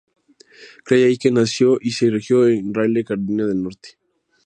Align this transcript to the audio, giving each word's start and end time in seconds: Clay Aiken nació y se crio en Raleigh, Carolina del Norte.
Clay 0.83 1.03
Aiken 1.03 1.35
nació 1.35 1.77
y 1.79 1.91
se 1.91 2.09
crio 2.09 2.47
en 2.47 2.73
Raleigh, 2.73 3.05
Carolina 3.05 3.45
del 3.45 3.61
Norte. 3.61 3.99